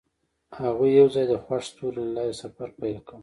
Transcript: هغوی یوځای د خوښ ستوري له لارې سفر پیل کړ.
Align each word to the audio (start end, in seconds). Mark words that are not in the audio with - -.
هغوی 0.59 0.89
یوځای 0.99 1.25
د 1.29 1.33
خوښ 1.43 1.61
ستوري 1.71 1.99
له 2.05 2.11
لارې 2.15 2.33
سفر 2.41 2.67
پیل 2.79 2.97
کړ. 3.07 3.17